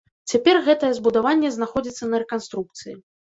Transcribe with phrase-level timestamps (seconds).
[0.31, 2.99] Цяпер гэтае збудаванне знаходзіцца на рэканструкцыі.